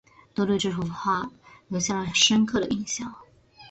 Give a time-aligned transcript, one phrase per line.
[0.33, 1.29] 都对这幅画
[1.67, 3.13] 留下了深刻的印象